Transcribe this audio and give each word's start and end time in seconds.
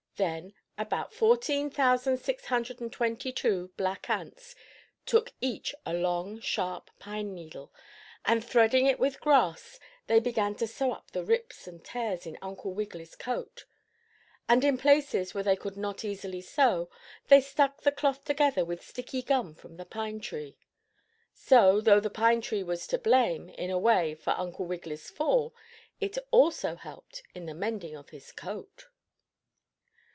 Then, 0.17 0.53
about 0.77 1.11
fourteen 1.11 1.71
thousand 1.71 2.19
six 2.19 2.45
hundred 2.45 2.79
and 2.79 2.93
twenty 2.93 3.31
two 3.31 3.71
black 3.75 4.07
ants 4.07 4.53
took 5.07 5.33
each 5.41 5.73
a 5.83 5.95
long, 5.95 6.39
sharp 6.39 6.91
pine 6.99 7.33
needle, 7.33 7.73
and 8.23 8.45
threading 8.45 8.85
it 8.85 8.99
with 8.99 9.19
grass, 9.19 9.79
they 10.05 10.19
began 10.19 10.53
to 10.57 10.67
sew 10.67 10.91
up 10.91 11.09
the 11.09 11.23
rips 11.23 11.65
and 11.67 11.83
tears 11.83 12.27
in 12.27 12.37
Uncle 12.39 12.71
Wiggily's 12.71 13.15
coat. 13.15 13.65
And 14.47 14.63
in 14.63 14.77
places 14.77 15.33
where 15.33 15.43
they 15.43 15.55
could 15.55 15.75
not 15.75 16.05
easily 16.05 16.41
sew 16.41 16.91
they 17.27 17.41
stuck 17.41 17.81
the 17.81 17.91
cloth 17.91 18.23
together 18.23 18.63
with 18.63 18.85
sticky 18.85 19.23
gum 19.23 19.55
from 19.55 19.77
the 19.77 19.85
pine 19.85 20.19
tree. 20.19 20.55
So, 21.33 21.81
though 21.81 21.99
the 21.99 22.11
pine 22.11 22.41
tree 22.41 22.61
was 22.61 22.85
to 22.87 22.99
blame, 22.99 23.49
in 23.49 23.71
a 23.71 23.79
way, 23.79 24.13
for 24.13 24.33
Uncle 24.37 24.67
Wiggily's 24.67 25.09
fall, 25.09 25.55
it 25.99 26.15
also 26.29 26.75
helped 26.75 27.23
in 27.33 27.47
the 27.47 27.55
mending 27.55 27.95
of 27.95 28.09
his 28.11 28.31
coat. 28.31 28.85